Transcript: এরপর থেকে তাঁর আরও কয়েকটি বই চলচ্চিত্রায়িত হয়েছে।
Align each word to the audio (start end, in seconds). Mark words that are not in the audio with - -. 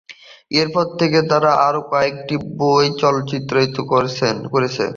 এরপর 0.51 0.85
থেকে 0.99 1.19
তাঁর 1.29 1.45
আরও 1.67 1.81
কয়েকটি 1.91 2.35
বই 2.59 2.85
চলচ্চিত্রায়িত 3.01 3.77
হয়েছে। 4.51 4.85